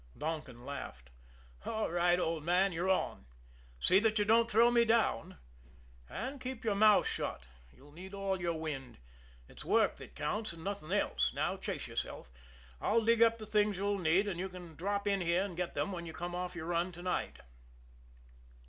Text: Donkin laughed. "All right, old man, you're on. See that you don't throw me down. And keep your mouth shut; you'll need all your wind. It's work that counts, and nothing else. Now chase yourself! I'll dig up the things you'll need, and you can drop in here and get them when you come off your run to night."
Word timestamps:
Donkin 0.17 0.65
laughed. 0.65 1.11
"All 1.63 1.91
right, 1.91 2.17
old 2.19 2.43
man, 2.43 2.71
you're 2.71 2.89
on. 2.89 3.27
See 3.79 3.99
that 3.99 4.17
you 4.17 4.25
don't 4.25 4.49
throw 4.49 4.71
me 4.71 4.83
down. 4.83 5.37
And 6.09 6.41
keep 6.41 6.63
your 6.65 6.73
mouth 6.73 7.05
shut; 7.05 7.43
you'll 7.71 7.91
need 7.91 8.15
all 8.15 8.41
your 8.41 8.55
wind. 8.59 8.97
It's 9.47 9.63
work 9.63 9.97
that 9.97 10.15
counts, 10.15 10.53
and 10.53 10.63
nothing 10.63 10.91
else. 10.91 11.31
Now 11.35 11.55
chase 11.55 11.85
yourself! 11.87 12.31
I'll 12.81 13.05
dig 13.05 13.21
up 13.21 13.37
the 13.37 13.45
things 13.45 13.77
you'll 13.77 13.99
need, 13.99 14.27
and 14.27 14.39
you 14.39 14.49
can 14.49 14.73
drop 14.73 15.07
in 15.07 15.21
here 15.21 15.43
and 15.45 15.55
get 15.55 15.75
them 15.75 15.91
when 15.91 16.07
you 16.07 16.13
come 16.13 16.33
off 16.33 16.55
your 16.55 16.65
run 16.65 16.91
to 16.93 17.03
night." 17.03 17.37